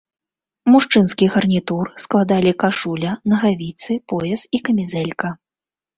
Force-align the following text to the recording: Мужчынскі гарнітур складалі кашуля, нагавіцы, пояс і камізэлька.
Мужчынскі 0.75 1.25
гарнітур 1.33 1.85
складалі 2.05 2.55
кашуля, 2.63 3.11
нагавіцы, 3.35 3.91
пояс 4.15 4.41
і 4.57 4.63
камізэлька. 4.71 5.27